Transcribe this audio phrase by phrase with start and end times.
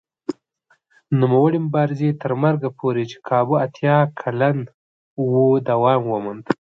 [1.19, 4.57] نوموړي مبارزې تر مرګه پورې چې کابو اتیا کلن
[5.21, 5.25] و
[5.69, 6.43] دوام وموند.